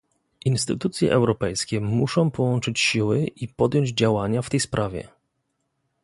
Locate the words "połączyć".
2.31-2.79